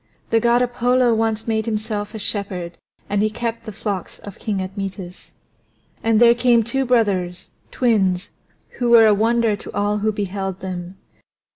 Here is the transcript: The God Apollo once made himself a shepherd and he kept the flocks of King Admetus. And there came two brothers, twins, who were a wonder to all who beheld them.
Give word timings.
The 0.31 0.39
God 0.39 0.63
Apollo 0.63 1.13
once 1.13 1.47
made 1.47 1.67
himself 1.67 2.15
a 2.15 2.17
shepherd 2.17 2.79
and 3.07 3.21
he 3.21 3.29
kept 3.29 3.67
the 3.67 3.71
flocks 3.71 4.17
of 4.17 4.39
King 4.39 4.59
Admetus. 4.59 5.31
And 6.03 6.19
there 6.19 6.33
came 6.33 6.63
two 6.63 6.85
brothers, 6.85 7.51
twins, 7.69 8.31
who 8.79 8.89
were 8.89 9.05
a 9.05 9.13
wonder 9.13 9.55
to 9.57 9.71
all 9.75 9.99
who 9.99 10.11
beheld 10.11 10.59
them. 10.61 10.97